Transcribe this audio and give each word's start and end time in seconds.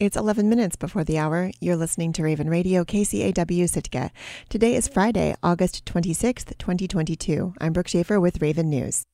It's 0.00 0.16
11 0.16 0.48
minutes 0.48 0.76
before 0.76 1.02
the 1.02 1.18
hour. 1.18 1.50
You're 1.58 1.74
listening 1.74 2.12
to 2.12 2.22
Raven 2.22 2.48
Radio, 2.48 2.84
KCAW 2.84 3.68
Sitka. 3.68 4.12
Today 4.48 4.76
is 4.76 4.86
Friday, 4.86 5.34
August 5.42 5.84
26th, 5.86 6.56
2022. 6.56 7.54
I'm 7.60 7.72
Brooke 7.72 7.88
Schaefer 7.88 8.20
with 8.20 8.40
Raven 8.40 8.70
News. 8.70 9.06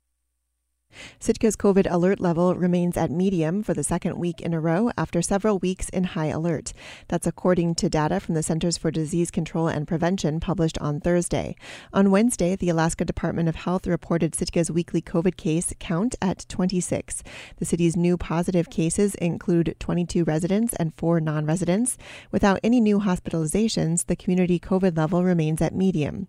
Sitka's 1.21 1.57
COVID 1.57 1.87
alert 1.91 2.21
level 2.21 2.55
remains 2.55 2.97
at 2.97 3.11
medium 3.11 3.63
for 3.63 3.75
the 3.75 3.85
second 3.85 4.19
week 4.19 4.41
in 4.41 4.55
a 4.55 4.61
row 4.61 4.91
after 4.97 5.23
several 5.23 5.59
weeks 5.59 5.89
in 5.89 6.05
high 6.05 6.27
alert. 6.27 6.73
That's 7.09 7.27
according 7.27 7.75
to 7.77 7.89
data 7.89 8.21
from 8.21 8.35
the 8.35 8.43
Centers 8.43 8.77
for 8.77 8.91
Disease 8.91 9.31
Control 9.31 9.69
and 9.69 9.89
Prevention 9.89 10.41
published 10.41 10.79
on 10.79 11.01
Thursday. 11.01 11.57
On 11.93 12.11
Wednesday, 12.11 12.57
the 12.57 12.69
Alaska 12.69 13.05
Department 13.05 13.49
of 13.49 13.57
Health 13.57 13.87
reported 13.87 14.33
Sitka's 14.33 14.71
weekly 14.71 15.03
COVID 15.03 15.37
case 15.37 15.73
count 15.79 16.15
at 16.21 16.47
26. 16.49 17.23
The 17.57 17.65
city's 17.65 17.97
new 17.97 18.17
positive 18.17 18.71
cases 18.71 19.15
include 19.17 19.77
22 19.79 20.25
residents 20.25 20.75
and 20.75 20.95
4 20.95 21.21
non 21.21 21.47
residents. 21.47 21.97
Without 22.31 22.61
any 22.63 22.81
new 22.81 23.01
hospitalizations, 23.01 24.07
the 24.07 24.17
community 24.17 24.59
COVID 24.59 24.97
level 24.97 25.25
remains 25.25 25.61
at 25.61 25.75
medium. 25.75 26.29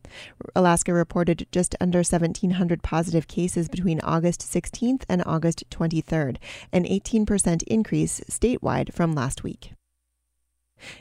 Alaska 0.56 0.94
reported 0.94 1.48
just 1.52 1.76
under 1.80 2.00
1,700 2.00 2.84
positive 2.84 3.28
cases 3.28 3.68
between 3.68 4.00
August 4.02 4.42
16th 4.56 5.04
and 5.10 5.22
August 5.26 5.70
23rd, 5.70 6.38
an 6.72 6.86
18% 6.86 7.64
increase 7.64 8.22
statewide 8.30 8.94
from 8.94 9.14
last 9.14 9.44
week. 9.44 9.74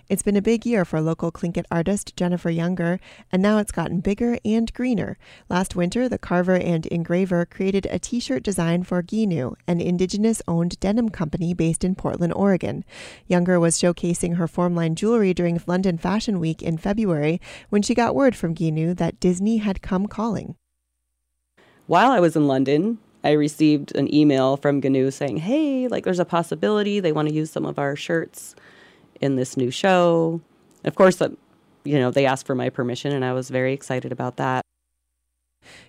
It's 0.08 0.22
been 0.22 0.36
a 0.36 0.42
big 0.42 0.64
year 0.66 0.84
for 0.84 1.00
local 1.00 1.30
Tlingit 1.32 1.64
artist 1.70 2.16
Jennifer 2.16 2.50
Younger, 2.50 2.98
and 3.30 3.42
now 3.42 3.58
it's 3.58 3.72
gotten 3.72 4.00
bigger 4.00 4.38
and 4.44 4.72
greener. 4.72 5.18
Last 5.48 5.77
winter, 5.77 6.08
the 6.08 6.18
carver 6.18 6.56
and 6.56 6.86
engraver 6.86 7.44
created 7.44 7.86
a 7.90 7.98
t 7.98 8.20
shirt 8.20 8.42
design 8.42 8.82
for 8.82 9.02
Ginew, 9.02 9.55
an 9.66 9.80
indigenous 9.80 10.42
owned 10.46 10.78
denim 10.80 11.08
company 11.08 11.55
based 11.55 11.84
in 11.84 11.94
Portland, 11.94 12.32
Oregon. 12.34 12.84
Younger 13.27 13.58
was 13.58 13.78
showcasing 13.78 14.36
her 14.36 14.46
formline 14.46 14.94
jewelry 14.94 15.34
during 15.34 15.60
London 15.66 15.98
Fashion 15.98 16.41
Week 16.41 16.62
in 16.62 16.78
February 16.78 17.41
when 17.69 17.82
she 17.82 17.94
got 17.94 18.14
word 18.14 18.36
from 18.36 18.55
Ginew 18.55 18.94
that 18.94 19.20
Disney 19.20 19.58
had 19.58 19.82
come 19.82 20.06
calling. 20.06 20.56
While 21.86 22.12
I 22.12 22.20
was 22.20 22.34
in 22.36 22.47
London, 22.47 22.98
I 23.25 23.33
received 23.33 23.97
an 23.97 24.14
email 24.14 24.58
from 24.58 24.83
Ginew 24.83 25.11
saying, 25.11 25.39
hey, 25.39 25.89
like 25.89 26.05
there's 26.05 26.19
a 26.19 26.27
possibility 26.27 27.00
they 27.00 27.12
want 27.12 27.28
to 27.28 27.34
use 27.34 27.50
some 27.50 27.64
of 27.64 27.78
our 27.78 27.97
shirts 27.97 28.55
in 29.20 29.36
this 29.36 29.56
new 29.56 29.70
show. 29.70 30.42
Of 30.84 30.94
course, 30.94 31.20
uh, 31.22 31.31
you 31.84 31.98
know, 31.98 32.11
they 32.11 32.27
asked 32.27 32.47
for 32.47 32.55
my 32.55 32.69
permission, 32.69 33.12
and 33.12 33.25
I 33.25 33.33
was 33.33 33.48
very 33.48 33.72
excited 33.72 34.12
about 34.12 34.36
that. 34.36 34.62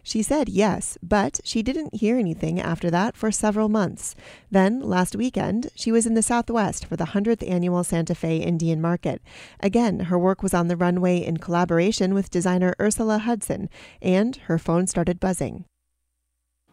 She 0.02 0.22
said 0.22 0.48
yes, 0.48 0.98
but 1.04 1.42
she 1.44 1.62
didn't 1.62 1.96
hear 1.96 2.18
anything 2.18 2.62
after 2.62 2.90
that 2.92 3.18
for 3.18 3.30
several 3.30 3.68
months. 3.68 4.16
Then, 4.50 4.80
last 4.80 5.18
weekend, 5.18 5.70
she 5.76 5.92
was 5.92 6.06
in 6.06 6.14
the 6.14 6.22
Southwest 6.22 6.86
for 6.86 6.96
the 6.96 7.08
100th 7.08 7.46
annual 7.50 7.84
Santa 7.84 8.16
Fe 8.16 8.38
Indian 8.38 8.80
Market. 8.80 9.22
Again, 9.60 10.02
her 10.02 10.18
work 10.18 10.42
was 10.42 10.54
on 10.54 10.70
the 10.70 10.78
runway 10.78 11.18
in 11.18 11.38
collaboration 11.38 12.14
with 12.14 12.32
designer 12.32 12.74
Ursula 12.80 13.18
Hudson, 13.18 13.70
and 14.02 14.38
her 14.48 14.58
phone 14.58 14.88
started 14.88 15.20
buzzing 15.20 15.66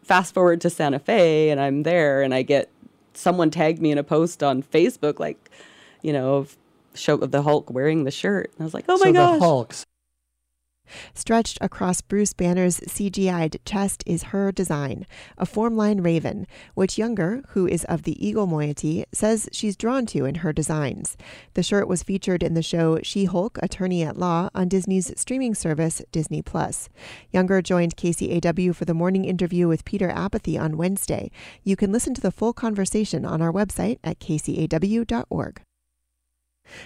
fast 0.03 0.33
forward 0.33 0.61
to 0.61 0.69
Santa 0.69 0.99
Fe 0.99 1.49
and 1.49 1.59
I'm 1.59 1.83
there 1.83 2.21
and 2.21 2.33
I 2.33 2.41
get 2.41 2.69
someone 3.13 3.49
tagged 3.49 3.81
me 3.81 3.91
in 3.91 3.97
a 3.97 4.03
post 4.03 4.43
on 4.43 4.63
Facebook 4.63 5.19
like, 5.19 5.49
you 6.01 6.13
know, 6.13 6.35
of 6.35 6.57
show 6.93 7.15
of 7.15 7.31
the 7.31 7.41
Hulk 7.41 7.69
wearing 7.71 8.03
the 8.03 8.11
shirt. 8.11 8.51
And 8.53 8.61
I 8.61 8.63
was 8.63 8.73
like, 8.73 8.85
oh 8.87 8.97
my 8.97 9.05
so 9.05 9.13
gosh. 9.13 9.39
The 9.39 9.45
Hulks 9.45 9.85
Stretched 11.13 11.57
across 11.61 12.01
Bruce 12.01 12.33
Banner's 12.33 12.79
CGI'd 12.81 13.63
chest 13.65 14.03
is 14.05 14.23
her 14.23 14.51
design, 14.51 15.05
a 15.37 15.45
formline 15.45 16.03
raven, 16.03 16.47
which 16.73 16.97
Younger, 16.97 17.41
who 17.49 17.67
is 17.67 17.83
of 17.85 18.03
the 18.03 18.25
eagle 18.25 18.47
moiety, 18.47 19.05
says 19.11 19.49
she's 19.51 19.75
drawn 19.75 20.05
to 20.07 20.25
in 20.25 20.35
her 20.35 20.53
designs. 20.53 21.17
The 21.53 21.63
shirt 21.63 21.87
was 21.87 22.03
featured 22.03 22.43
in 22.43 22.53
the 22.53 22.61
show 22.61 22.99
She 23.03 23.25
Hulk, 23.25 23.57
Attorney 23.61 24.03
at 24.03 24.17
Law 24.17 24.49
on 24.53 24.67
Disney's 24.67 25.11
streaming 25.15 25.55
service, 25.55 26.01
Disney 26.11 26.41
Plus. 26.41 26.89
Younger 27.31 27.61
joined 27.61 27.95
KCAW 27.95 28.75
for 28.75 28.85
the 28.85 28.93
morning 28.93 29.25
interview 29.25 29.67
with 29.67 29.85
Peter 29.85 30.09
Apathy 30.09 30.57
on 30.57 30.77
Wednesday. 30.77 31.31
You 31.63 31.75
can 31.75 31.91
listen 31.91 32.13
to 32.13 32.21
the 32.21 32.31
full 32.31 32.53
conversation 32.53 33.25
on 33.25 33.41
our 33.41 33.51
website 33.51 33.99
at 34.03 34.19
kcaw.org. 34.19 35.61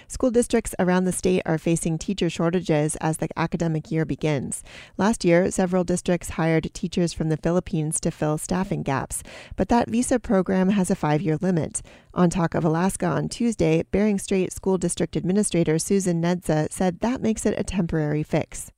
School 0.06 0.30
districts 0.30 0.74
around 0.78 1.04
the 1.04 1.12
state 1.12 1.42
are 1.46 1.58
facing 1.58 1.98
teacher 1.98 2.30
shortages 2.30 2.96
as 2.96 3.18
the 3.18 3.28
academic 3.36 3.90
year 3.90 4.04
begins. 4.04 4.62
Last 4.96 5.24
year, 5.24 5.50
several 5.50 5.84
districts 5.84 6.30
hired 6.30 6.72
teachers 6.74 7.12
from 7.12 7.28
the 7.28 7.36
Philippines 7.36 8.00
to 8.00 8.10
fill 8.10 8.38
staffing 8.38 8.82
gaps, 8.82 9.22
but 9.56 9.68
that 9.68 9.88
visa 9.88 10.18
program 10.18 10.70
has 10.70 10.90
a 10.90 10.94
five 10.94 11.22
year 11.22 11.36
limit. 11.40 11.82
On 12.14 12.30
Talk 12.30 12.54
of 12.54 12.64
Alaska 12.64 13.06
on 13.06 13.28
Tuesday, 13.28 13.84
Bering 13.90 14.18
Strait 14.18 14.52
School 14.52 14.78
District 14.78 15.14
Administrator 15.16 15.78
Susan 15.78 16.22
Nedza 16.22 16.72
said 16.72 17.00
that 17.00 17.22
makes 17.22 17.46
it 17.46 17.58
a 17.58 17.64
temporary 17.64 18.22
fix. 18.22 18.70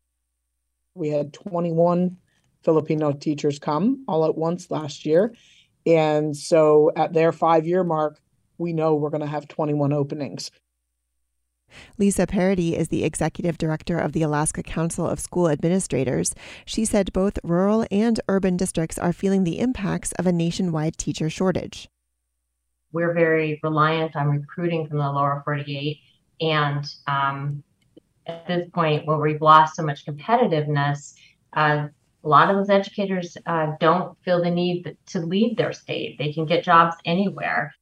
We 0.94 1.08
had 1.08 1.32
21 1.32 2.16
Filipino 2.62 3.12
teachers 3.12 3.58
come 3.58 4.04
all 4.06 4.24
at 4.26 4.36
once 4.36 4.70
last 4.70 5.06
year. 5.06 5.34
And 5.86 6.36
so 6.36 6.90
at 6.94 7.14
their 7.14 7.32
five 7.32 7.66
year 7.66 7.84
mark, 7.84 8.20
we 8.58 8.74
know 8.74 8.94
we're 8.94 9.10
going 9.10 9.22
to 9.22 9.26
have 9.26 9.48
21 9.48 9.94
openings. 9.94 10.50
Lisa 11.98 12.26
Parady 12.26 12.72
is 12.76 12.88
the 12.88 13.04
executive 13.04 13.58
director 13.58 13.98
of 13.98 14.12
the 14.12 14.22
Alaska 14.22 14.62
Council 14.62 15.06
of 15.06 15.20
School 15.20 15.48
Administrators. 15.48 16.34
She 16.64 16.84
said 16.84 17.12
both 17.12 17.38
rural 17.42 17.86
and 17.90 18.20
urban 18.28 18.56
districts 18.56 18.98
are 18.98 19.12
feeling 19.12 19.44
the 19.44 19.58
impacts 19.58 20.12
of 20.12 20.26
a 20.26 20.32
nationwide 20.32 20.96
teacher 20.96 21.30
shortage. 21.30 21.88
We're 22.92 23.14
very 23.14 23.60
reliant 23.62 24.16
on 24.16 24.28
recruiting 24.28 24.88
from 24.88 24.98
the 24.98 25.10
lower 25.10 25.42
48. 25.44 25.98
And 26.40 26.84
um, 27.06 27.62
at 28.26 28.46
this 28.46 28.68
point, 28.70 29.06
where 29.06 29.18
we've 29.18 29.42
lost 29.42 29.76
so 29.76 29.82
much 29.82 30.06
competitiveness, 30.06 31.14
uh, 31.52 31.88
a 32.22 32.28
lot 32.28 32.50
of 32.50 32.56
those 32.56 32.70
educators 32.70 33.36
uh, 33.46 33.72
don't 33.80 34.16
feel 34.24 34.42
the 34.42 34.50
need 34.50 34.96
to 35.06 35.20
leave 35.20 35.56
their 35.56 35.72
state. 35.72 36.18
They 36.18 36.32
can 36.32 36.46
get 36.46 36.64
jobs 36.64 36.96
anywhere. 37.04 37.72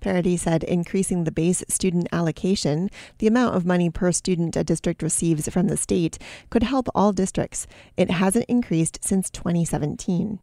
Parady 0.00 0.38
said 0.38 0.64
increasing 0.64 1.24
the 1.24 1.32
base 1.32 1.62
student 1.68 2.08
allocation, 2.12 2.90
the 3.18 3.26
amount 3.26 3.56
of 3.56 3.66
money 3.66 3.90
per 3.90 4.12
student 4.12 4.56
a 4.56 4.64
district 4.64 5.02
receives 5.02 5.48
from 5.48 5.68
the 5.68 5.76
state, 5.76 6.18
could 6.50 6.62
help 6.62 6.88
all 6.94 7.12
districts. 7.12 7.66
It 7.96 8.10
hasn't 8.10 8.46
increased 8.46 8.98
since 9.02 9.30
2017. 9.30 10.40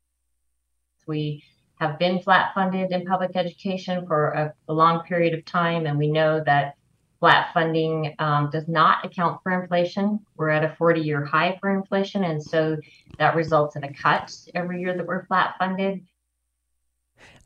We 1.08 1.44
have 1.80 1.98
been 1.98 2.20
flat 2.20 2.54
funded 2.54 2.92
in 2.92 3.06
public 3.06 3.32
education 3.36 4.06
for 4.06 4.28
a, 4.30 4.54
a 4.68 4.74
long 4.74 5.02
period 5.02 5.34
of 5.34 5.44
time, 5.46 5.88
and 5.88 5.98
we 5.98 6.12
know 6.12 6.44
that 6.46 6.76
flat 7.20 7.54
funding 7.54 8.14
um, 8.20 8.50
does 8.52 8.68
not 8.68 9.06
account 9.06 9.40
for 9.44 9.62
inflation. 9.62 10.20
We're 10.36 10.50
at 10.50 10.64
a 10.64 10.76
40 10.78 11.02
year 11.02 11.24
high 11.24 11.58
for 11.60 11.76
inflation, 11.76 12.24
and 12.24 12.42
so 12.42 12.78
that 13.18 13.36
results 13.36 13.76
in 13.76 13.84
a 13.84 13.94
cut 13.94 14.32
every 14.54 14.82
year 14.82 14.96
that 14.96 15.06
we're 15.06 15.26
flat 15.26 15.56
funded. 15.58 16.04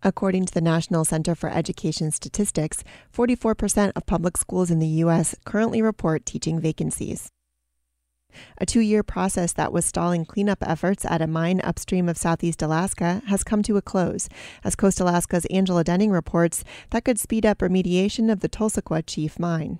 According 0.03 0.45
to 0.45 0.53
the 0.53 0.61
National 0.61 1.05
Center 1.05 1.35
for 1.35 1.49
Education 1.49 2.11
Statistics, 2.11 2.83
44% 3.13 3.91
of 3.95 4.05
public 4.05 4.37
schools 4.37 4.69
in 4.71 4.79
the 4.79 4.87
U.S. 5.03 5.35
currently 5.45 5.81
report 5.81 6.25
teaching 6.25 6.59
vacancies. 6.59 7.29
A 8.57 8.65
two 8.65 8.81
year 8.81 9.03
process 9.03 9.53
that 9.53 9.71
was 9.71 9.85
stalling 9.85 10.25
cleanup 10.25 10.59
efforts 10.61 11.05
at 11.05 11.21
a 11.21 11.27
mine 11.27 11.61
upstream 11.63 12.09
of 12.09 12.17
southeast 12.17 12.61
Alaska 12.61 13.21
has 13.27 13.43
come 13.43 13.63
to 13.63 13.77
a 13.77 13.81
close. 13.81 14.27
As 14.63 14.75
Coast 14.75 14.99
Alaska's 14.99 15.45
Angela 15.45 15.83
Denning 15.83 16.11
reports, 16.11 16.63
that 16.91 17.05
could 17.05 17.19
speed 17.19 17.45
up 17.45 17.59
remediation 17.59 18.31
of 18.31 18.41
the 18.41 18.49
Tulsequah 18.49 19.03
Chief 19.05 19.39
mine. 19.39 19.79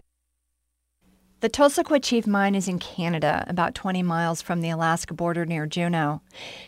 The 1.45 1.51
Tulsequah 1.51 2.03
Chief 2.03 2.25
Mine 2.25 2.55
is 2.55 2.67
in 2.67 2.79
Canada, 2.79 3.45
about 3.47 3.75
20 3.75 4.01
miles 4.01 4.41
from 4.41 4.61
the 4.61 4.71
Alaska 4.71 5.13
border 5.13 5.45
near 5.45 5.67
Juneau. 5.67 6.21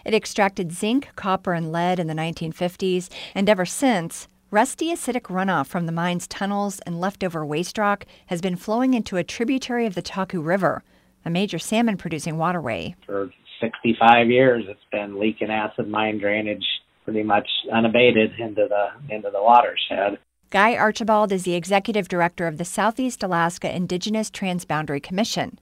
It 0.05 0.13
extracted 0.13 0.71
zinc, 0.71 1.09
copper, 1.15 1.53
and 1.53 1.71
lead 1.71 1.99
in 1.99 2.05
the 2.05 2.13
1950s, 2.13 3.09
and 3.33 3.49
ever 3.49 3.65
since, 3.65 4.27
rusty 4.51 4.93
acidic 4.93 5.31
runoff 5.31 5.65
from 5.65 5.87
the 5.87 5.91
mine's 5.91 6.27
tunnels 6.27 6.79
and 6.85 7.01
leftover 7.01 7.43
waste 7.43 7.79
rock 7.79 8.05
has 8.27 8.39
been 8.39 8.55
flowing 8.55 8.93
into 8.93 9.17
a 9.17 9.23
tributary 9.23 9.87
of 9.87 9.95
the 9.95 10.03
Taku 10.03 10.41
River, 10.41 10.83
a 11.25 11.31
major 11.31 11.57
salmon 11.57 11.97
producing 11.97 12.37
waterway. 12.37 12.95
For 13.07 13.31
65 13.59 14.29
years, 14.29 14.65
it's 14.67 14.79
been 14.91 15.19
leaking 15.19 15.49
acid 15.49 15.87
mine 15.89 16.19
drainage 16.19 16.67
pretty 17.03 17.23
much 17.23 17.49
unabated 17.73 18.33
into 18.37 18.67
the 18.69 19.15
into 19.15 19.31
the 19.31 19.41
watershed. 19.41 20.19
Guy 20.49 20.77
Archibald 20.77 21.33
is 21.33 21.43
the 21.43 21.55
executive 21.55 22.07
director 22.07 22.47
of 22.47 22.57
the 22.57 22.63
Southeast 22.63 23.21
Alaska 23.21 23.75
Indigenous 23.75 24.31
Transboundary 24.31 25.03
Commission. 25.03 25.59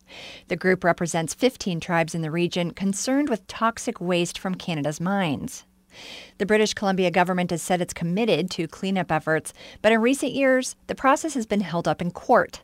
The 0.48 0.56
group 0.56 0.84
represents 0.84 1.34
15 1.34 1.80
tribes 1.80 2.14
in 2.14 2.22
the 2.22 2.30
region 2.30 2.70
concerned 2.70 3.28
with 3.28 3.48
toxic 3.48 4.00
waste 4.00 4.38
from 4.38 4.54
Canada's 4.54 5.02
mines. 5.02 5.64
The 6.38 6.46
British 6.46 6.76
Columbia 6.76 7.10
government 7.10 7.50
has 7.50 7.64
said 7.64 7.82
it's 7.82 7.96
committed 7.96 8.52
to 8.52 8.68
cleanup 8.68 9.12
efforts, 9.12 9.54
but 9.82 9.92
in 9.92 10.02
recent 10.02 10.34
years, 10.34 10.76
the 10.86 10.94
process 10.94 11.34
has 11.34 11.48
been 11.48 11.62
held 11.62 11.88
up 11.88 12.00
in 12.00 12.12
court. 12.12 12.62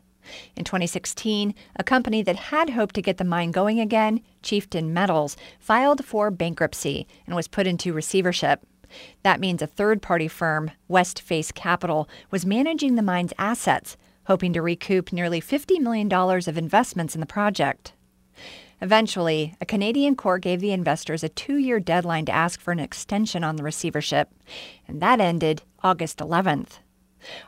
In 0.56 0.64
2016, 0.64 1.56
a 1.76 1.84
company 1.84 2.22
that 2.22 2.36
had 2.36 2.70
hoped 2.70 2.94
to 2.94 3.02
get 3.02 3.18
the 3.18 3.24
mine 3.24 3.50
going 3.50 3.80
again, 3.80 4.22
Chieftain 4.44 4.94
Metals, 4.94 5.38
filed 5.60 6.06
for 6.06 6.30
bankruptcy 6.30 7.08
and 7.26 7.36
was 7.36 7.48
put 7.48 7.66
into 7.66 7.94
receivership. 7.94 8.64
That 9.24 9.40
means 9.40 9.62
a 9.62 9.68
third 9.68 10.02
party 10.02 10.28
firm, 10.28 10.72
West 10.88 11.22
Face 11.22 11.52
Capital, 11.52 12.10
was 12.30 12.46
managing 12.46 12.96
the 12.96 13.02
mine's 13.02 13.34
assets, 13.38 13.98
hoping 14.26 14.54
to 14.54 14.62
recoup 14.62 15.12
nearly 15.12 15.42
$50 15.42 15.80
million 15.80 16.12
of 16.12 16.58
investments 16.58 17.16
in 17.16 17.22
the 17.22 17.28
project. 17.28 17.94
Eventually, 18.82 19.56
a 19.62 19.66
Canadian 19.66 20.16
court 20.16 20.42
gave 20.42 20.60
the 20.60 20.72
investors 20.72 21.24
a 21.24 21.30
two 21.30 21.58
year 21.58 21.80
deadline 21.80 22.26
to 22.26 22.32
ask 22.32 22.60
for 22.60 22.72
an 22.72 22.80
extension 22.80 23.44
on 23.44 23.56
the 23.56 23.64
receivership, 23.64 24.30
and 24.88 25.02
that 25.02 25.22
ended 25.22 25.62
August 25.84 26.18
11th. 26.18 26.80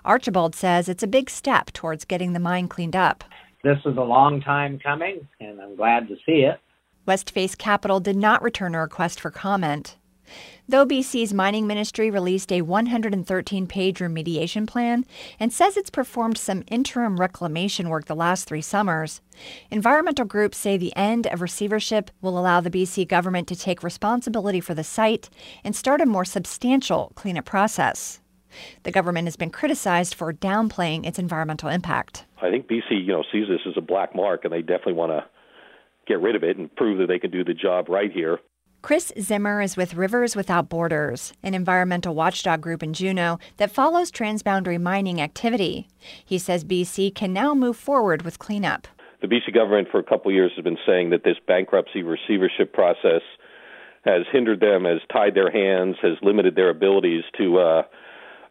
Archibald 0.05 0.53
says 0.53 0.87
it's 0.87 1.01
a 1.01 1.07
big 1.07 1.31
step 1.31 1.71
towards 1.73 2.05
getting 2.05 2.33
the 2.33 2.39
mine 2.39 2.67
cleaned 2.67 2.95
up. 2.95 3.23
This 3.63 3.79
is 3.85 3.97
a 3.97 4.01
long 4.01 4.41
time 4.41 4.77
coming, 4.77 5.27
and 5.39 5.59
I'm 5.59 5.75
glad 5.75 6.07
to 6.09 6.15
see 6.25 6.43
it. 6.43 6.59
Westface 7.07 7.55
Capital 7.55 7.99
did 7.99 8.15
not 8.15 8.43
return 8.43 8.75
a 8.75 8.81
request 8.81 9.19
for 9.19 9.31
comment. 9.31 9.97
Though 10.65 10.85
BC's 10.85 11.33
mining 11.33 11.67
ministry 11.67 12.09
released 12.09 12.49
a 12.49 12.61
113 12.61 13.67
page 13.67 13.99
remediation 13.99 14.65
plan 14.65 15.05
and 15.37 15.51
says 15.51 15.75
it's 15.75 15.89
performed 15.89 16.37
some 16.37 16.63
interim 16.67 17.19
reclamation 17.19 17.89
work 17.89 18.05
the 18.05 18.15
last 18.15 18.47
three 18.47 18.61
summers, 18.61 19.19
environmental 19.69 20.23
groups 20.25 20.57
say 20.57 20.77
the 20.77 20.95
end 20.95 21.27
of 21.27 21.41
receivership 21.41 22.09
will 22.21 22.39
allow 22.39 22.61
the 22.61 22.71
BC 22.71 23.05
government 23.09 23.45
to 23.49 23.57
take 23.57 23.83
responsibility 23.83 24.61
for 24.61 24.73
the 24.73 24.85
site 24.85 25.29
and 25.65 25.75
start 25.75 25.99
a 25.99 26.05
more 26.05 26.23
substantial 26.23 27.11
cleanup 27.15 27.43
process. 27.43 28.21
The 28.83 28.91
government 28.91 29.27
has 29.27 29.35
been 29.35 29.49
criticized 29.49 30.15
for 30.15 30.31
downplaying 30.31 31.05
its 31.05 31.19
environmental 31.19 31.67
impact. 31.67 32.25
I 32.41 32.49
think 32.49 32.67
BC, 32.67 33.05
you 33.05 33.07
know, 33.07 33.23
sees 33.33 33.49
this 33.49 33.61
as 33.67 33.73
a 33.75 33.81
black 33.81 34.15
mark 34.15 34.45
and 34.45 34.53
they 34.53 34.61
definitely 34.61 34.93
want 34.93 35.11
to 35.11 35.25
get 36.07 36.21
rid 36.21 36.37
of 36.37 36.43
it 36.43 36.57
and 36.57 36.73
prove 36.73 36.99
that 36.99 37.07
they 37.07 37.19
can 37.19 37.31
do 37.31 37.43
the 37.43 37.53
job 37.53 37.89
right 37.89 38.11
here. 38.11 38.39
Chris 38.83 39.13
Zimmer 39.17 39.61
is 39.61 39.77
with 39.77 39.93
Rivers 39.93 40.35
Without 40.35 40.67
Borders, 40.67 41.31
an 41.41 41.53
environmental 41.53 42.13
watchdog 42.13 42.59
group 42.59 42.83
in 42.83 42.91
Juneau 42.91 43.39
that 43.55 43.71
follows 43.71 44.11
transboundary 44.11 44.77
mining 44.77 45.21
activity. 45.21 45.87
He 46.25 46.37
says 46.37 46.65
BC 46.65 47.15
can 47.15 47.31
now 47.31 47.55
move 47.55 47.77
forward 47.77 48.23
with 48.23 48.39
cleanup. 48.39 48.89
The 49.21 49.27
BC 49.27 49.53
government 49.53 49.87
for 49.89 49.99
a 49.99 50.03
couple 50.03 50.31
of 50.31 50.35
years 50.35 50.51
has 50.57 50.65
been 50.65 50.77
saying 50.85 51.11
that 51.11 51.23
this 51.23 51.37
bankruptcy 51.47 52.03
receivership 52.03 52.73
process 52.73 53.21
has 54.03 54.23
hindered 54.33 54.59
them, 54.59 54.83
has 54.83 54.99
tied 55.09 55.33
their 55.33 55.49
hands, 55.49 55.95
has 56.01 56.17
limited 56.21 56.57
their 56.57 56.69
abilities 56.69 57.23
to 57.37 57.59
uh, 57.59 57.83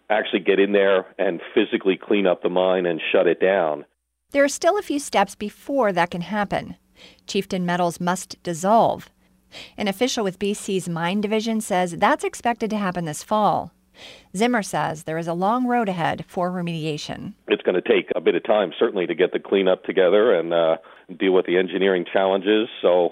actually 0.08 0.40
get 0.40 0.58
in 0.58 0.72
there 0.72 1.14
and 1.18 1.42
physically 1.52 1.98
clean 2.02 2.26
up 2.26 2.42
the 2.42 2.48
mine 2.48 2.86
and 2.86 3.02
shut 3.12 3.26
it 3.26 3.38
down. 3.38 3.84
There 4.30 4.44
are 4.44 4.48
still 4.48 4.78
a 4.78 4.82
few 4.82 4.98
steps 4.98 5.34
before 5.34 5.92
that 5.92 6.10
can 6.10 6.22
happen. 6.22 6.76
Chieftain 7.26 7.66
Metals 7.66 8.00
must 8.00 8.42
dissolve. 8.42 9.10
An 9.76 9.88
official 9.88 10.24
with 10.24 10.38
BC's 10.38 10.88
mine 10.88 11.20
division 11.20 11.60
says 11.60 11.96
that's 11.98 12.24
expected 12.24 12.70
to 12.70 12.76
happen 12.76 13.04
this 13.04 13.22
fall. 13.22 13.72
Zimmer 14.36 14.62
says 14.62 15.04
there 15.04 15.18
is 15.18 15.28
a 15.28 15.34
long 15.34 15.66
road 15.66 15.88
ahead 15.88 16.24
for 16.26 16.50
remediation. 16.50 17.34
It's 17.48 17.62
going 17.62 17.80
to 17.80 17.86
take 17.86 18.10
a 18.14 18.20
bit 18.20 18.34
of 18.34 18.44
time, 18.44 18.72
certainly, 18.78 19.06
to 19.06 19.14
get 19.14 19.32
the 19.32 19.38
cleanup 19.38 19.84
together 19.84 20.34
and 20.34 20.52
uh, 20.52 20.76
deal 21.18 21.32
with 21.32 21.46
the 21.46 21.58
engineering 21.58 22.06
challenges. 22.10 22.68
So 22.80 23.10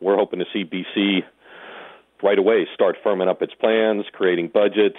we're 0.00 0.16
hoping 0.16 0.40
to 0.40 0.44
see 0.52 0.64
BC 0.64 1.20
right 2.22 2.38
away 2.38 2.66
start 2.74 2.96
firming 3.04 3.28
up 3.28 3.42
its 3.42 3.54
plans, 3.54 4.04
creating 4.12 4.50
budgets, 4.52 4.98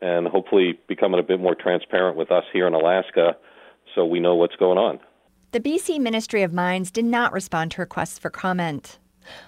and 0.00 0.26
hopefully 0.26 0.78
becoming 0.88 1.20
a 1.20 1.22
bit 1.22 1.40
more 1.40 1.54
transparent 1.54 2.16
with 2.16 2.30
us 2.30 2.44
here 2.52 2.66
in 2.66 2.74
Alaska 2.74 3.36
so 3.94 4.04
we 4.04 4.20
know 4.20 4.34
what's 4.34 4.56
going 4.56 4.78
on. 4.78 4.98
The 5.52 5.60
BC 5.60 5.98
Ministry 5.98 6.42
of 6.42 6.52
Mines 6.52 6.90
did 6.90 7.04
not 7.04 7.32
respond 7.32 7.72
to 7.72 7.82
requests 7.82 8.18
for 8.18 8.30
comment. 8.30 8.98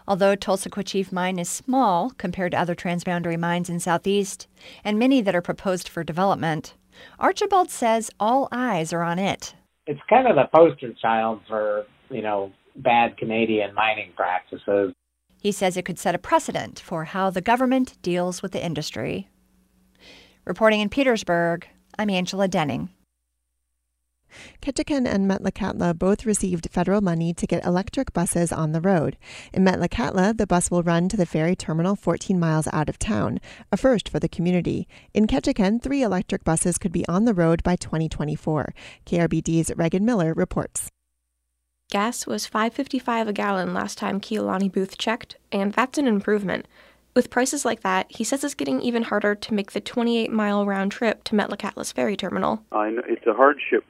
Although 0.06 0.34
Tulsa 0.36 0.70
Mine 1.12 1.38
is 1.38 1.48
small 1.48 2.10
compared 2.10 2.52
to 2.52 2.60
other 2.60 2.74
transboundary 2.74 3.38
mines 3.38 3.68
in 3.68 3.80
Southeast, 3.80 4.46
and 4.84 4.98
many 4.98 5.20
that 5.20 5.34
are 5.34 5.42
proposed 5.42 5.88
for 5.88 6.04
development, 6.04 6.74
Archibald 7.18 7.70
says 7.70 8.10
all 8.20 8.48
eyes 8.52 8.92
are 8.92 9.02
on 9.02 9.18
it. 9.18 9.54
It's 9.86 10.00
kind 10.08 10.26
of 10.26 10.36
the 10.36 10.48
poster 10.54 10.92
child 10.94 11.40
for, 11.48 11.84
you 12.10 12.22
know, 12.22 12.52
bad 12.76 13.16
Canadian 13.16 13.74
mining 13.74 14.12
practices. 14.16 14.92
He 15.40 15.52
says 15.52 15.76
it 15.76 15.84
could 15.84 15.98
set 15.98 16.14
a 16.14 16.18
precedent 16.18 16.80
for 16.80 17.04
how 17.04 17.30
the 17.30 17.42
government 17.42 18.00
deals 18.02 18.42
with 18.42 18.52
the 18.52 18.64
industry. 18.64 19.28
Reporting 20.44 20.80
in 20.80 20.88
Petersburg, 20.88 21.68
I'm 21.98 22.10
Angela 22.10 22.48
Denning. 22.48 22.88
Ketchikan 24.60 25.06
and 25.06 25.30
Metlakatla 25.30 25.98
both 25.98 26.26
received 26.26 26.68
federal 26.70 27.00
money 27.00 27.32
to 27.34 27.46
get 27.46 27.64
electric 27.64 28.12
buses 28.12 28.52
on 28.52 28.72
the 28.72 28.80
road. 28.80 29.16
In 29.52 29.64
Metlakatla, 29.64 30.36
the 30.36 30.46
bus 30.46 30.70
will 30.70 30.82
run 30.82 31.08
to 31.08 31.16
the 31.16 31.26
ferry 31.26 31.56
terminal 31.56 31.96
14 31.96 32.38
miles 32.38 32.68
out 32.72 32.88
of 32.88 32.98
town, 32.98 33.40
a 33.72 33.76
first 33.76 34.08
for 34.08 34.18
the 34.18 34.28
community. 34.28 34.86
In 35.12 35.26
Ketchikan, 35.26 35.82
three 35.82 36.02
electric 36.02 36.44
buses 36.44 36.78
could 36.78 36.92
be 36.92 37.06
on 37.08 37.24
the 37.24 37.34
road 37.34 37.62
by 37.62 37.76
2024. 37.76 38.74
KRBD's 39.06 39.72
Regan 39.76 40.04
Miller 40.04 40.32
reports. 40.34 40.90
Gas 41.90 42.26
was 42.26 42.48
5.55 42.48 43.28
a 43.28 43.32
gallon 43.32 43.74
last 43.74 43.98
time 43.98 44.20
Keolani 44.20 44.72
Booth 44.72 44.98
checked, 44.98 45.36
and 45.52 45.72
that's 45.72 45.98
an 45.98 46.08
improvement. 46.08 46.66
With 47.14 47.30
prices 47.30 47.64
like 47.64 47.82
that, 47.82 48.06
he 48.08 48.24
says 48.24 48.42
it's 48.42 48.54
getting 48.54 48.80
even 48.80 49.04
harder 49.04 49.36
to 49.36 49.54
make 49.54 49.70
the 49.70 49.80
28 49.80 50.32
mile 50.32 50.66
round 50.66 50.90
trip 50.90 51.22
to 51.24 51.36
Metlakatla's 51.36 51.92
ferry 51.92 52.16
terminal. 52.16 52.64
I 52.72 52.90
know 52.90 53.02
it's 53.06 53.26
a 53.26 53.34
hardship 53.34 53.84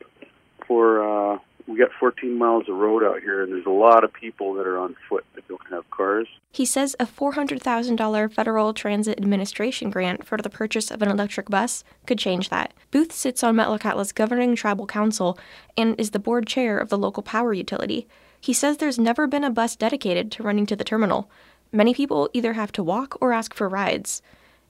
for 0.66 1.34
uh, 1.34 1.38
we 1.66 1.78
got 1.78 1.90
14 1.98 2.36
miles 2.36 2.68
of 2.68 2.76
road 2.76 3.02
out 3.02 3.20
here, 3.20 3.42
and 3.42 3.52
there's 3.52 3.66
a 3.66 3.70
lot 3.70 4.04
of 4.04 4.12
people 4.12 4.52
that 4.54 4.66
are 4.66 4.78
on 4.78 4.94
foot 5.08 5.24
that 5.34 5.48
don't 5.48 5.66
have 5.70 5.88
cars. 5.90 6.28
He 6.52 6.66
says 6.66 6.94
a 7.00 7.06
$400,000 7.06 8.32
Federal 8.32 8.74
Transit 8.74 9.18
Administration 9.18 9.90
grant 9.90 10.26
for 10.26 10.36
the 10.36 10.50
purchase 10.50 10.90
of 10.90 11.00
an 11.00 11.08
electric 11.08 11.48
bus 11.48 11.82
could 12.06 12.18
change 12.18 12.50
that. 12.50 12.74
Booth 12.90 13.12
sits 13.12 13.42
on 13.42 13.56
Metlakatla's 13.56 14.12
governing 14.12 14.54
tribal 14.54 14.86
council 14.86 15.38
and 15.76 15.98
is 15.98 16.10
the 16.10 16.18
board 16.18 16.46
chair 16.46 16.78
of 16.78 16.90
the 16.90 16.98
local 16.98 17.22
power 17.22 17.54
utility. 17.54 18.06
He 18.38 18.52
says 18.52 18.76
there's 18.76 18.98
never 18.98 19.26
been 19.26 19.44
a 19.44 19.50
bus 19.50 19.74
dedicated 19.74 20.30
to 20.32 20.42
running 20.42 20.66
to 20.66 20.76
the 20.76 20.84
terminal. 20.84 21.30
Many 21.72 21.94
people 21.94 22.28
either 22.34 22.52
have 22.52 22.72
to 22.72 22.84
walk 22.84 23.16
or 23.20 23.32
ask 23.32 23.54
for 23.54 23.68
rides. 23.68 24.20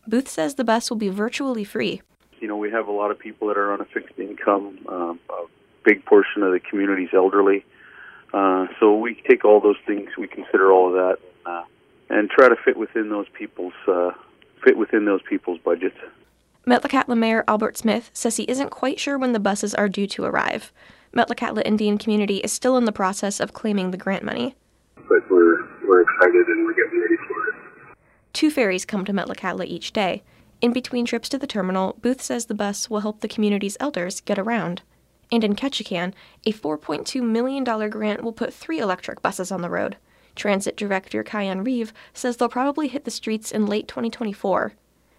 Booth 0.07 0.29
says 0.29 0.55
the 0.55 0.65
bus 0.65 0.91
will 0.91 0.97
be 0.97 1.09
virtually 1.09 1.65
free. 1.65 2.03
You 2.41 2.47
know, 2.47 2.57
we 2.57 2.71
have 2.71 2.87
a 2.87 2.93
lot 2.93 3.11
of 3.11 3.19
people 3.19 3.49
that 3.49 3.59
are 3.59 3.73
on 3.73 3.81
a 3.81 3.85
fixed 3.87 4.19
income. 4.19 4.79
Um, 4.89 5.19
big 5.85 6.05
portion 6.05 6.43
of 6.43 6.53
the 6.53 6.61
community's 6.61 7.11
elderly. 7.13 7.65
Uh, 8.33 8.67
so 8.81 8.97
we 8.97 9.23
take 9.29 9.45
all 9.45 9.61
those 9.61 9.77
things, 9.87 10.11
we 10.19 10.27
consider 10.27 10.73
all 10.73 10.89
of 10.89 10.95
that, 10.95 11.19
uh, 11.47 11.63
and 12.11 12.29
try 12.31 12.49
to 12.49 12.57
fit 12.57 12.77
within 12.77 13.09
those 13.09 13.27
people's 13.39 13.75
uh, 13.87 14.11
fit 14.65 14.77
within 14.77 15.05
those 15.05 15.21
people's 15.29 15.61
budgets. 15.65 15.97
Metlakatla 16.67 17.17
Mayor 17.17 17.45
Albert 17.47 17.77
Smith 17.77 18.11
says 18.15 18.37
he 18.37 18.45
isn't 18.45 18.71
quite 18.71 18.99
sure 18.99 19.19
when 19.19 19.33
the 19.33 19.41
buses 19.41 19.75
are 19.75 19.89
due 19.89 20.07
to 20.07 20.25
arrive. 20.25 20.73
Metlakatla 21.15 21.63
Indian 21.65 21.99
community 21.99 22.39
is 22.39 22.53
still 22.53 22.77
in 22.77 22.87
the 22.87 22.93
process 22.93 23.39
of 23.39 23.53
claiming 23.53 23.91
the 23.91 23.99
grant 23.99 24.25
money. 24.25 24.57
But 24.97 25.31
we're 25.31 25.63
we're 25.87 26.01
excited 26.01 26.47
and 26.49 26.65
we're 26.67 26.75
getting 26.75 27.01
ready 27.01 27.17
for 27.29 27.49
it. 27.49 27.55
Two 28.33 28.51
ferries 28.51 28.85
come 28.85 29.05
to 29.05 29.13
Metlakatla 29.13 29.67
each 29.67 29.93
day. 29.93 30.23
In 30.61 30.73
between 30.73 31.05
trips 31.05 31.29
to 31.29 31.39
the 31.39 31.47
terminal, 31.47 31.97
Booth 32.01 32.23
says 32.23 32.47
the 32.47 32.55
bus 32.55 32.89
will 32.89 33.01
help 33.01 33.21
the 33.21 33.29
community's 33.29 33.77
elders 33.79 34.21
get 34.23 34.39
around. 34.39 34.83
And 35.31 35.45
in 35.45 35.57
Ketchikan, 35.57 36.13
a 36.47 36.53
$4.2 36.53 37.23
million 37.23 37.65
grant 37.65 38.23
will 38.23 38.33
put 38.33 38.53
three 38.53 38.79
electric 38.79 39.23
buses 39.23 39.51
on 39.51 39.63
the 39.63 39.71
road. 39.71 39.97
Transit 40.35 40.77
Director 40.77 41.23
Kyan 41.23 41.65
Reeve 41.65 41.93
says 42.13 42.37
they'll 42.37 42.49
probably 42.49 42.89
hit 42.89 43.05
the 43.05 43.11
streets 43.11 43.53
in 43.53 43.67
late 43.67 43.89
2024. 43.89 44.75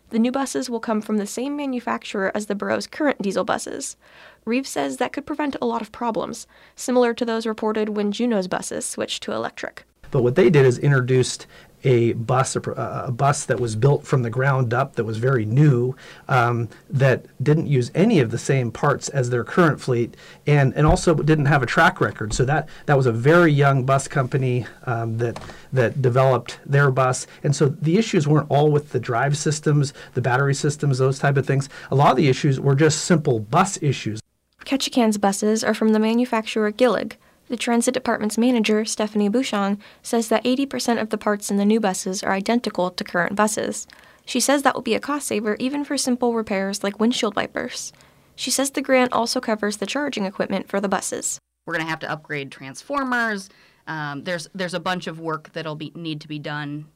The 0.09 0.19
new 0.19 0.31
buses 0.31 0.69
will 0.69 0.79
come 0.79 1.01
from 1.01 1.17
the 1.17 1.25
same 1.25 1.55
manufacturer 1.55 2.31
as 2.35 2.45
the 2.45 2.55
borough's 2.55 2.87
current 2.87 3.21
diesel 3.21 3.43
buses. 3.43 3.97
Reeve 4.45 4.67
says 4.67 4.97
that 4.97 5.13
could 5.13 5.25
prevent 5.25 5.55
a 5.61 5.65
lot 5.65 5.81
of 5.81 5.91
problems, 5.91 6.45
similar 6.75 7.13
to 7.13 7.25
those 7.25 7.47
reported 7.47 7.89
when 7.89 8.11
Juneau's 8.11 8.47
buses 8.47 8.85
switched 8.85 9.23
to 9.23 9.31
electric. 9.31 9.83
But 10.11 10.21
what 10.21 10.35
they 10.35 10.49
did 10.49 10.65
is 10.65 10.77
introduced 10.77 11.47
a 11.85 12.13
bus, 12.13 12.55
a, 12.55 12.59
a, 13.07 13.11
bus 13.11 13.45
that 13.45 13.59
was 13.59 13.75
built 13.75 14.05
from 14.05 14.23
the 14.23 14.29
ground 14.29 14.73
up, 14.73 14.95
that 14.95 15.03
was 15.03 15.17
very 15.17 15.45
new, 15.45 15.95
um, 16.27 16.67
that 16.89 17.25
didn't 17.41 17.67
use 17.67 17.91
any 17.93 18.19
of 18.19 18.31
the 18.31 18.37
same 18.37 18.71
parts 18.71 19.07
as 19.09 19.29
their 19.29 19.43
current 19.43 19.79
fleet, 19.79 20.17
and, 20.47 20.73
and 20.75 20.87
also 20.87 21.13
didn't 21.13 21.45
have 21.45 21.61
a 21.61 21.65
track 21.65 22.01
record. 22.01 22.33
So 22.33 22.43
that 22.45 22.67
that 22.87 22.97
was 22.97 23.05
a 23.05 23.11
very 23.11 23.53
young 23.53 23.85
bus 23.85 24.07
company 24.07 24.65
um, 24.85 25.19
that 25.19 25.39
that 25.71 26.01
developed 26.01 26.59
their 26.65 26.91
bus, 26.91 27.27
and 27.43 27.55
so 27.55 27.69
the 27.69 27.97
issues 27.97 28.27
weren't 28.27 28.49
all 28.49 28.71
with 28.71 28.89
the 28.89 28.99
drive 28.99 29.37
systems, 29.37 29.93
the 30.15 30.21
battery 30.21 30.55
systems, 30.55 30.97
those 30.97 31.19
type 31.19 31.37
of 31.37 31.45
things. 31.45 31.69
A 31.91 31.95
lot 31.95 32.11
of 32.11 32.17
the 32.17 32.27
issues 32.27 32.59
were 32.59 32.75
just 32.75 33.05
simple 33.05 33.39
bus 33.39 33.81
issues. 33.81 34.19
Ketchikan's 34.65 35.19
buses 35.19 35.63
are 35.63 35.75
from 35.75 35.89
the 35.89 35.99
manufacturer 35.99 36.71
Gillig, 36.71 37.13
the 37.47 37.57
Transit 37.57 37.93
Department's 37.93 38.37
manager, 38.37 38.85
Stephanie 38.85 39.29
Bouchon, 39.29 39.79
says 40.01 40.29
that 40.29 40.43
80% 40.43 40.99
of 40.99 41.09
the 41.09 41.17
parts 41.17 41.51
in 41.51 41.57
the 41.57 41.65
new 41.65 41.79
buses 41.79 42.23
are 42.23 42.33
identical 42.33 42.89
to 42.91 43.03
current 43.03 43.35
buses. 43.35 43.87
She 44.25 44.39
says 44.39 44.63
that 44.63 44.73
will 44.73 44.81
be 44.81 44.95
a 44.95 44.99
cost 44.99 45.27
saver 45.27 45.55
even 45.59 45.85
for 45.85 45.97
simple 45.97 46.33
repairs 46.33 46.83
like 46.83 46.99
windshield 46.99 47.35
wipers. 47.35 47.93
She 48.35 48.51
says 48.51 48.71
the 48.71 48.81
grant 48.81 49.13
also 49.13 49.39
covers 49.39 49.77
the 49.77 49.85
charging 49.85 50.25
equipment 50.25 50.67
for 50.67 50.81
the 50.81 50.89
buses. 50.89 51.39
We're 51.65 51.73
going 51.73 51.85
to 51.85 51.89
have 51.89 51.99
to 51.99 52.11
upgrade 52.11 52.51
transformers. 52.51 53.49
Um, 53.87 54.23
there's 54.23 54.47
there's 54.53 54.73
a 54.73 54.79
bunch 54.79 55.07
of 55.07 55.19
work 55.19 55.53
that'll 55.53 55.75
be 55.75 55.91
need 55.95 56.21
to 56.21 56.27
be 56.27 56.39
done 56.39 56.87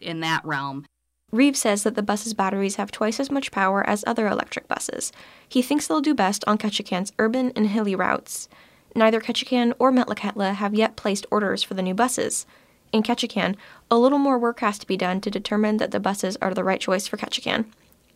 in 0.00 0.20
that 0.20 0.44
realm. 0.44 0.86
Reeves 1.30 1.60
says 1.60 1.84
that 1.84 1.94
the 1.94 2.02
bus's 2.02 2.34
batteries 2.34 2.76
have 2.76 2.90
twice 2.90 3.20
as 3.20 3.30
much 3.30 3.52
power 3.52 3.86
as 3.88 4.02
other 4.06 4.26
electric 4.26 4.66
buses. 4.66 5.12
He 5.48 5.62
thinks 5.62 5.86
they'll 5.86 6.00
do 6.00 6.14
best 6.14 6.42
on 6.46 6.58
Ketchikan's 6.58 7.12
urban 7.18 7.52
and 7.54 7.68
hilly 7.68 7.94
routes. 7.94 8.48
Neither 8.94 9.20
Ketchikan 9.20 9.74
or 9.78 9.92
Metlakatla 9.92 10.54
have 10.54 10.74
yet 10.74 10.96
placed 10.96 11.26
orders 11.30 11.62
for 11.62 11.74
the 11.74 11.82
new 11.82 11.94
buses. 11.94 12.46
In 12.92 13.02
Ketchikan, 13.02 13.56
a 13.90 13.98
little 13.98 14.18
more 14.18 14.38
work 14.38 14.60
has 14.60 14.78
to 14.80 14.86
be 14.86 14.96
done 14.96 15.20
to 15.20 15.30
determine 15.30 15.76
that 15.76 15.92
the 15.92 16.00
buses 16.00 16.36
are 16.42 16.52
the 16.52 16.64
right 16.64 16.80
choice 16.80 17.06
for 17.06 17.16
Ketchikan. 17.16 17.66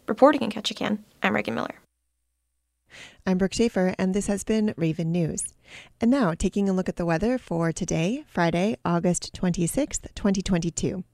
Reporting 0.07 0.43
in 0.43 0.51
Ketchikan, 0.51 0.99
I'm 1.23 1.35
Reagan 1.35 1.55
Miller. 1.55 1.77
I'm 3.27 3.39
Brooke 3.39 3.55
Schaefer, 3.55 3.95
and 3.99 4.15
this 4.15 4.27
has 4.27 4.45
been 4.45 4.75
Raven 4.77 5.11
News. 5.11 5.55
And 6.01 6.11
now, 6.11 6.35
taking 6.35 6.69
a 6.69 6.73
look 6.73 6.89
at 6.89 6.97
the 6.97 7.07
weather 7.07 7.39
for 7.39 7.73
today, 7.73 8.25
Friday, 8.27 8.77
August 8.85 9.33
26th, 9.35 10.15
2022. 10.15 11.05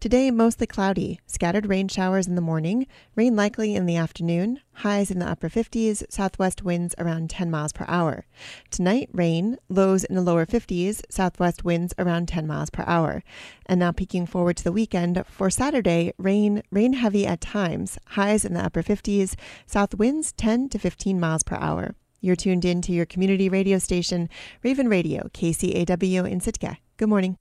Today, 0.00 0.30
mostly 0.30 0.66
cloudy, 0.66 1.20
scattered 1.26 1.66
rain 1.66 1.88
showers 1.88 2.26
in 2.26 2.34
the 2.34 2.40
morning, 2.40 2.86
rain 3.14 3.36
likely 3.36 3.74
in 3.74 3.86
the 3.86 3.96
afternoon, 3.96 4.60
highs 4.74 5.10
in 5.10 5.18
the 5.18 5.28
upper 5.28 5.48
50s, 5.48 6.04
southwest 6.10 6.62
winds 6.62 6.94
around 6.98 7.30
10 7.30 7.50
miles 7.50 7.72
per 7.72 7.84
hour. 7.88 8.26
Tonight, 8.70 9.08
rain, 9.12 9.56
lows 9.68 10.04
in 10.04 10.14
the 10.14 10.22
lower 10.22 10.46
50s, 10.46 11.02
southwest 11.10 11.64
winds 11.64 11.94
around 11.98 12.28
10 12.28 12.46
miles 12.46 12.70
per 12.70 12.84
hour. 12.86 13.22
And 13.66 13.80
now 13.80 13.92
peeking 13.92 14.26
forward 14.26 14.56
to 14.58 14.64
the 14.64 14.72
weekend, 14.72 15.24
for 15.26 15.50
Saturday, 15.50 16.12
rain, 16.18 16.62
rain 16.70 16.94
heavy 16.94 17.26
at 17.26 17.40
times, 17.40 17.98
highs 18.08 18.44
in 18.44 18.54
the 18.54 18.64
upper 18.64 18.82
50s, 18.82 19.34
south 19.66 19.94
winds 19.94 20.32
10 20.32 20.68
to 20.70 20.78
15 20.78 21.18
miles 21.18 21.42
per 21.42 21.56
hour. 21.56 21.94
You're 22.20 22.36
tuned 22.36 22.64
in 22.64 22.82
to 22.82 22.92
your 22.92 23.06
community 23.06 23.48
radio 23.48 23.78
station, 23.78 24.28
Raven 24.62 24.88
Radio, 24.88 25.28
KCAW 25.32 26.28
in 26.28 26.40
Sitka. 26.40 26.78
Good 26.96 27.08
morning. 27.08 27.36